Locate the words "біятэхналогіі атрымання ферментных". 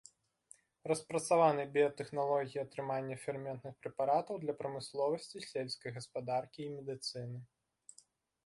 1.75-3.73